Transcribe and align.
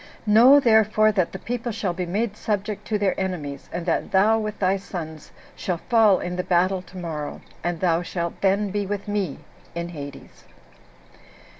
Know, 0.25 0.59
therefore, 0.59 1.11
that 1.11 1.31
the 1.31 1.37
people 1.37 1.71
shall 1.71 1.93
be 1.93 2.07
made 2.07 2.35
subject 2.35 2.87
to 2.87 2.97
their 2.97 3.13
enemies, 3.19 3.69
and 3.71 3.85
that 3.85 4.09
thou, 4.11 4.39
with 4.39 4.57
thy 4.57 4.75
sons, 4.77 5.29
shall 5.55 5.77
fall 5.77 6.19
in 6.19 6.37
the 6.37 6.43
battle 6.43 6.81
tomorrow, 6.81 7.39
and 7.63 7.79
thou 7.81 8.01
shalt 8.01 8.41
then 8.41 8.71
be 8.71 8.87
with 8.87 9.07
me 9.07 9.37
[in 9.75 9.89
Hades]." 9.89 10.45